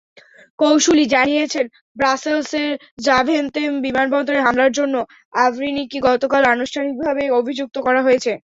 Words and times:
কৌঁসুলি 0.59 1.05
জানিয়েছেন, 1.15 1.65
ব্রাসেলসের 1.95 2.69
জাভেনতেম 3.05 3.71
বিমানবন্দরে 3.85 4.39
হামলার 4.45 4.71
জন্য 4.79 4.95
আবরিনিকে 5.37 5.97
গতকাল 6.07 6.43
আনুষ্ঠানিকভাবে 6.53 7.23
অভিযুক্ত 7.39 7.75
করা 7.87 8.01
হয়েছে। 8.03 8.31